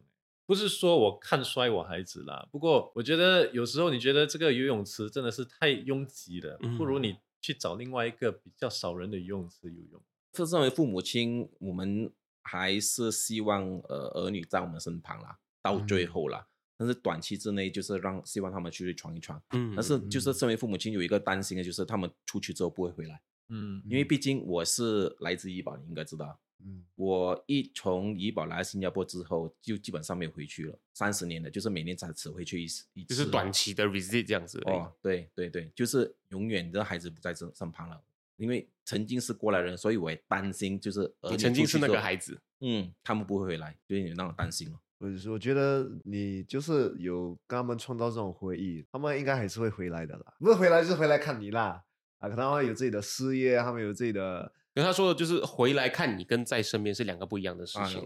[0.51, 2.45] 不是说我看衰我孩子啦。
[2.51, 10.03] 不过我觉得有时候你觉得这个游泳池真的是太拥挤了，不如嗯你去找另外一个比较少人的游泳池游泳。
[10.33, 16.45] 这身为父母亲，我们还是希望呃儿女在我们身旁啦，到最后啦。
[16.77, 19.41] 但是短期之内就是让希望他们出去闯一闯。
[19.53, 26.37] 嗯但是就是身为父母亲有一个担心的就是他们出去之后不会回来，嗯因为毕竟我是来自医保，你应该知道。
[26.65, 34.61] 嗯，我一从怡保来新加坡之后，就基本上没有回去了，三十年了，就是每年才只回去一次，一次就是短期的 visit 这样子。
[34.67, 38.01] 哦，对对对，就是永远的孩子不在这身旁了，
[38.37, 44.79] 因为曾经是过来人，所以我也担心，就是曾经是那个孩子，嗯，他们不会回来，所以有那种担心了。
[44.99, 50.35] 我我觉得你就是有跟他们创造这种回忆，他们应该还是会回来的啦。
[50.39, 51.83] 不是回来就是回来看你啦，
[52.19, 58.03] 啊，可能他们有自己的事业，他们有自己的跟他说的就是回来看你跟在身边是两个不一样的事啊情。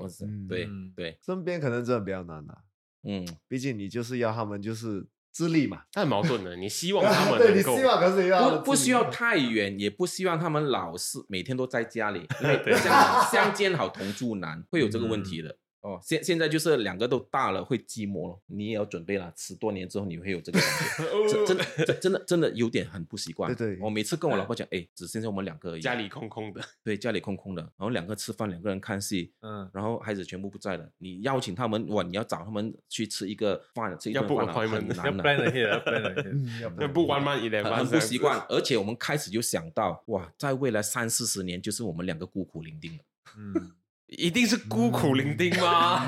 [0.49, 2.59] 对嗯对，身边，可能真的比较难啊。
[3.07, 15.59] 嗯，毕竟你就是要他们就是自立嘛，太矛盾了，你希望他们对你能够希望，可是要不不需要太远，也不希望他们老是每天都在家里， 因为相相见好同住难，会有这个问题的。
[15.85, 19.31] 哦，现现在就是两个都大了，会寂寞了，你也要准备了。
[19.37, 23.55] 十多年之后，你会有这个感觉， 真真的真真的真的有点很不习惯。
[23.55, 35.05] 对对我每次跟我老婆讲，哎，只剩下我们两个而已，家里空空的，对家里空空的，然后两个吃饭，两个人看戏，嗯，然后孩子全部不在了，你邀请他们，哇，你要找他们去吃一个饭，吃一要顿饭很难的。
[35.05, 36.23] 要 plan ahead。
[36.25, 43.05] 嗯要不然那不 one man eleven 很很不习惯，而且我们开始就想到，哇，在未来三四十年，就是我们两个孤苦伶仃了。
[43.37, 43.73] 嗯，
[44.07, 46.07] 一定是孤苦伶仃吗？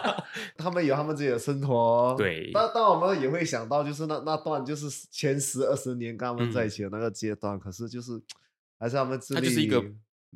[0.56, 8.20] 他们有他们自己的生活，对但但我们也会想到，就是那那段就是前十二十年跟他们在嗯一起的那个阶段，可是就是
[8.78, 9.82] 还是他们自己，他就是一个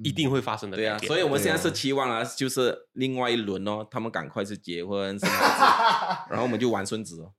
[0.03, 5.49] 一定会发生的对啊，所以我们现在是期望啊，就是另外一轮哦，他们赶快去结婚生孩
[6.27, 7.33] 子， 然后我们就玩孙子哦，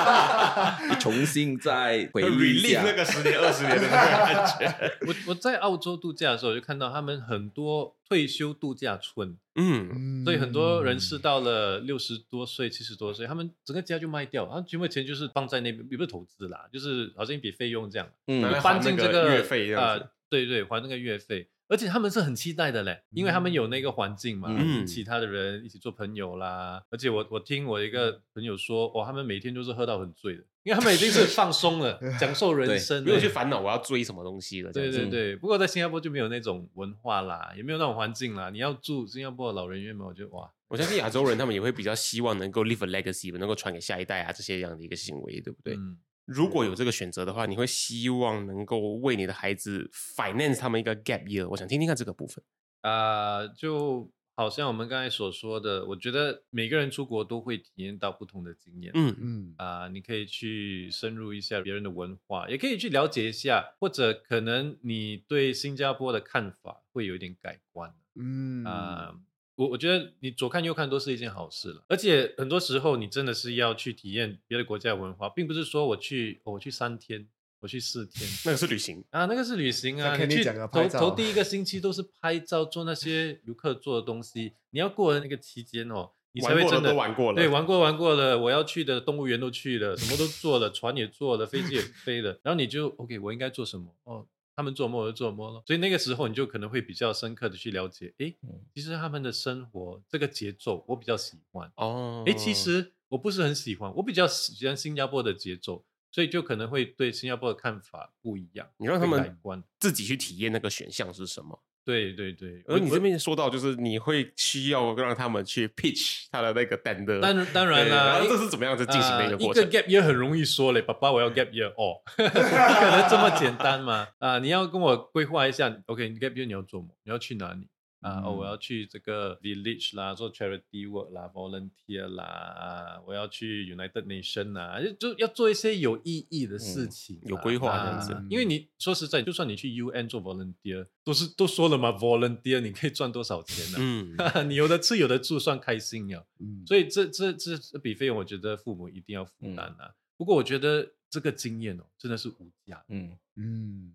[1.00, 4.92] 重新再回忆一 relive 下那个十年二十年的那个感觉。
[5.08, 18.42] 我我在澳洲度假的时候，我就看到他们很多退休度假村，嗯，所以很多人是到了六十多岁、七十多岁，他们整个家就卖掉，他们全部钱就是放在那边，也不是投资啦，就是好像一笔费用这样，嗯。
[18.62, 21.48] 搬进这那个月费这样啊、子对对，还那个月费。
[21.72, 26.84] 而且他们是很期待的嘞，因为他们有那个环境嘛，嗯其他的人一起做朋友啦。
[26.90, 34.70] 而且我我听我一个朋友说，哦，他们每天都是喝到很醉的，因为他们已经是放松了， 享受人生了，没有去烦恼我要追什么东西了。
[34.70, 38.50] 对对对，不过在新加坡就没有那种文化啦，也没有那种环境啦。
[38.50, 45.74] 你要住新加坡的老人院嘛，我觉得哇，我相信亚洲人他们也会比较希望能够 leave a legacy，能够传给下一代啊这些样的一个行为，对不对？
[45.74, 51.48] 嗯，如果有这个选择的话，你会希望能够为你的孩子 finance 他们一个 gap year。
[51.48, 52.42] 我想听听看这个部分。
[52.82, 58.90] 啊、就好像我们刚才所说的，我觉得每个人出国都会体验到不同的经验。
[58.94, 67.94] 嗯嗯啊、你可以去深入一下别人的文化，也可以去了解一下，或者可能你对新加坡的看法会有一点改观。
[68.14, 69.14] 嗯啊、
[69.54, 77.28] 我我觉得你左看右看都是一件好事了，而且很多时候你真的是要去体验别的国家的文化，并不是说我去、哦我去三天，
[77.60, 78.28] 我去四天。
[78.44, 80.16] 那个是旅行，啊，那个是旅行啊！
[80.16, 84.52] 你去头头第一个星期都是拍照，做那些游客做的东西。
[84.70, 88.38] 你要过了那个期间哦，你才会真的玩过了对，玩过玩过了。
[88.38, 92.40] 我要去的动物园都去了，什么都做了，船也坐了，飞机也飞了。
[92.42, 93.94] 然后你就 OK，我应该做什么？
[94.04, 95.62] 哦，他们做么我就做梦了。
[95.66, 101.70] 所以那个时候你就可能会比较深刻的去了解，诶，嗯其实他们的生活这个节奏我比较喜欢。
[101.76, 108.68] 哦诶，其实我不是很喜欢，我比较喜欢新加坡的节奏，所以就可能会对新加坡的看法不一样。
[108.76, 109.62] 你让他们观。
[109.78, 111.62] 自己去体验那个选项是什么。
[111.84, 119.62] 对对对，而你这边说到，就是你会需要让他们去 pitch 他的那个单的，当然当然对啦然后这是怎么样子进行的一个呃过程？
[119.62, 124.06] 一个 gap year 很容易说嘞，爸爸我要 gap year 哦，不可能这么简单嘛。
[124.18, 126.94] 啊、你要跟我规划一下，OK，你 gap year 你要做什么？
[127.04, 127.66] 你要去哪里？
[128.02, 144.16] 啊、哦，我要去这个 village 啦，做 charity work 啦，volunteer 啦，啊，我要去 United Nation 啦，就就要做一些有意义的事情啦、有规划这样啊子因为你说实在，就算你去 UN 做 volunteer，都是都说了嘛，volunteer 你可以赚多少钱呢、嗯，
[144.50, 146.24] 你有的吃有的住，算开心呀。
[146.40, 146.64] 嗯。
[146.66, 149.94] 所以这这这这笔费用，我觉得父母一定要负担啊。
[150.16, 152.84] 不过我觉得这个经验哦，真的是无价。
[152.88, 153.94] 嗯，嗯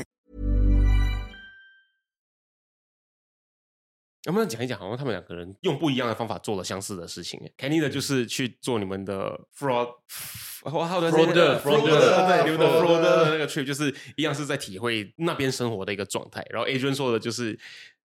[4.25, 9.89] 能不能讲一讲，好像他们两个人用不一样的方法做了相似的事情？Kenny 的就是去做你们的 fraud。
[10.63, 16.45] how to say Frauder，fraud frauder 对，你们的 fraud 的那个 trip 就是一样是在体会那边生活的一个状态。
[16.51, 17.59] 然后 Adrian 说的就是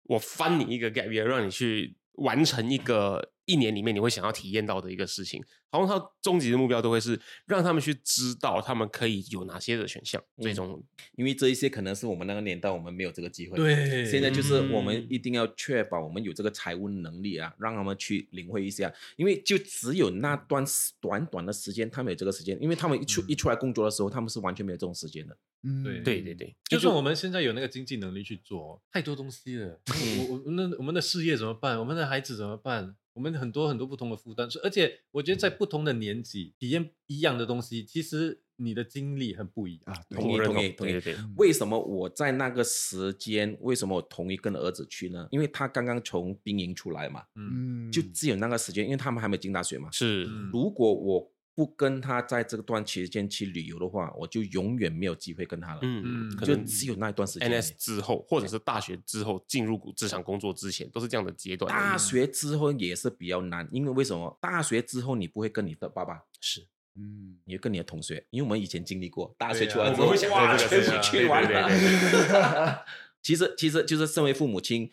[0.03, 5.43] 我翻你一个 gap year，让你去完成一个一年里面你会想要体验到的一个事情。
[5.73, 10.83] 好像他终极的目标都会是让他们去知道他们可以有哪些的选项，最终
[11.15, 13.55] 因为这一些可能是我们那个年代我们没有这个机会。
[13.55, 25.37] 对现在就是我们嗯一定要确保我们有这个财务能力啊，让他们去领会一下，因为就只有那段时短短的时间，他们有这个时间，因为他们一出、一出来工作的时候，他们是完全没有这种时间的。
[25.63, 29.79] 嗯对对对对，就算我们现在有那个经济能力去做，太多东西了。
[29.87, 31.79] 我我我那我们的事业怎么办？
[31.79, 32.95] 我们的孩子怎么办？
[33.13, 39.93] 我们很多很多不同的负担，所以而且我觉得在不同的年纪体验一样的东西，其实你的经历很不一样。
[39.93, 40.93] 啊，同意同意同意
[41.35, 45.27] 为什么我在那个时间，为什么我同意跟儿子去呢？
[45.29, 49.89] 因为他刚刚从兵营出来嘛，嗯，嗯就只有那个时间，因为他们还没进大学嘛。
[49.91, 55.79] 是嗯如果我不跟他在这个段期间去旅游的话，我就永远没有机会跟他了。
[55.83, 57.51] 嗯，嗯就可能只有那一段时间。
[57.51, 61.69] NS 之后，或者是大学之后进入职场工作之前，都是这样的阶段。
[61.71, 64.37] 大学之后也是比较难，因为为什么？
[64.41, 71.67] 大学之后你不会跟你的爸爸，是嗯你会跟你的同学，因为我们以前经历过，大学对啊出来之后，哇，全部去玩了。
[71.67, 72.75] 对对对
[73.21, 74.89] 其实，其实就是身为父母亲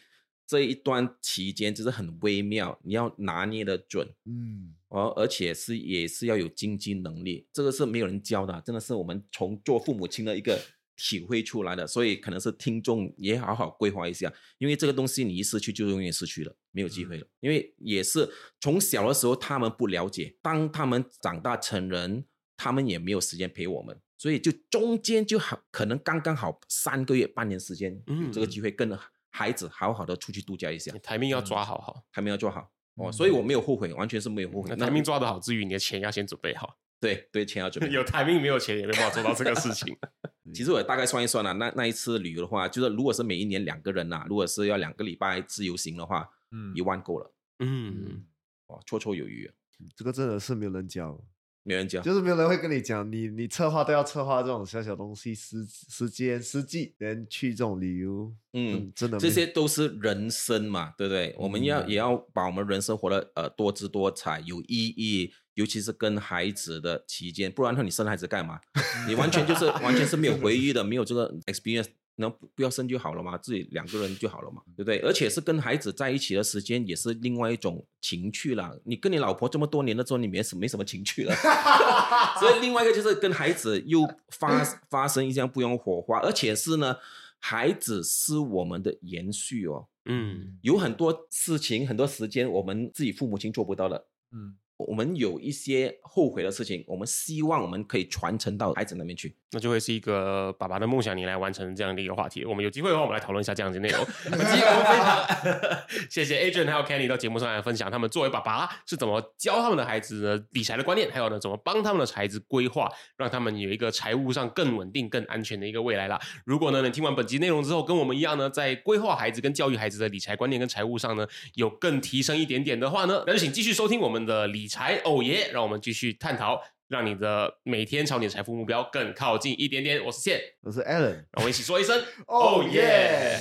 [0.46, 10.59] 这一段期间，就是很微妙，你要拿捏的准，嗯而而且是也是要有经济能力，这个是没有人教的，真的是我们从做父母亲的一个
[10.97, 17.26] 体会出来的，所以可能是听众也好好规划一下，因为这个东西你一失去就永远失去了，没有机会了。
[17.41, 18.28] 因为也是
[18.61, 22.24] 从小的时候他们不了解，当他们长大成人，
[22.57, 28.99] 他们也没有时间陪我们，所以就中间就好可能刚刚好三个月、半年时间，嗯这个机会跟
[29.30, 34.68] 孩子好好的出去度假一下，台面要抓好好，台面要做好哦，所以我没有后悔，完全是没有后悔。
[34.70, 36.78] 那台命抓得好之余，你的钱要先准备好。
[37.01, 37.94] 对对，钱要准 备好。
[37.94, 39.96] 有台命没有钱也没办法做到这个事情。
[40.53, 48.24] 其实我大概算一算了、那那一次旅游的话，就是如果是每一年两个人呐、如果是要两个礼拜自由行的话，嗯一万够了，嗯，
[48.66, 49.51] 哦，绰绰有余，
[49.94, 51.20] 这个真的是没有人教，
[51.62, 52.02] 没人讲。
[52.02, 61.34] 就是没有人会跟你讲，你你策划都要策划这种小小东西，时时间、实际人去这种旅游，嗯，真的这些都是人生嘛，对不对？
[61.38, 68.61] 我们要、嗯也要把我们人生活得呃多姿多彩、有意义，尤其是跟孩子的期间，不然的话你生孩子干嘛？
[69.06, 71.86] 你完全就是完全是没有回忆的，没有这个 experience。
[72.20, 74.98] 那不不要生就好了嘛，自己两个人就好了嘛，对不对？
[75.00, 78.74] 而且是跟孩子在一起的时间，也是另外一种情趣啦。
[78.84, 81.34] 你跟你老婆这么多年了之后，你没什没什么情趣了，
[82.40, 86.96] 所以另外一个就是跟孩子又发发生一些不一样的火花，而且是呢，
[87.38, 89.86] 孩子是我们的延续哦。
[90.06, 94.06] 嗯，有很多事情、很多时间，我们自己父母亲做不到的。
[94.32, 99.36] 嗯，我们有一些后悔的事情，我们希望我们可以传承到孩子那边去。
[99.53, 102.44] 那就会是一个爸爸的梦想，你来完成这样的一个话题。
[102.44, 104.05] 我们有机会的话，我们来讨论一下这样子的内容。
[104.24, 116.20] 今 天我们非常谢谢 Adrian 还有 Kenny 到节目上来分享他们作为爸爸是怎么教他们的孩子呢理财的观念，还有呢怎么帮他们的孩子规划，让他们有一个财务上更稳定、更安全的一个未来啦。
[116.44, 126.62] 如果呢你听完本集内容之后，跟我们一样呢，在规划孩子跟教育孩子的理财观念跟财务上呢，有更提升一点点的话呢，那就请继续收听我们的理财哦耶，让我们继续探讨。
[126.89, 130.03] 让你的每天朝你的财富目标更靠近一点点。
[130.03, 133.39] 我是谢，我是 Alan，让我们一起说一声哦 耶！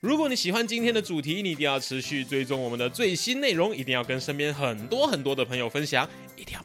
[0.00, 6.08] 如果你喜欢今天的主题，你一定要持续追踪我们的最新内容，一定要跟身边很多很多的朋友分享，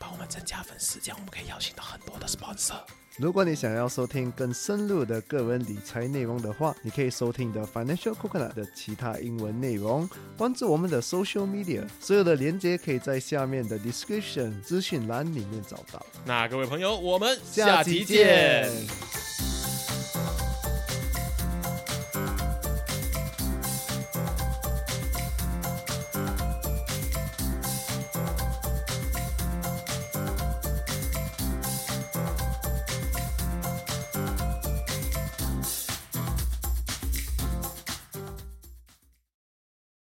[0.01, 2.81] 帮我们增加粉丝，这样我们可以邀请到很多的 sponsor。
[3.17, 16.03] 如果你想要收听更深入的个人理财内容的话，你可以收听的 Financial Coconut 的其他英文内容，关注我们的 Social Media，所有的连接可以在下面的 Description 资讯栏里面找到。
[16.25, 18.71] 那各位朋友，我们下期见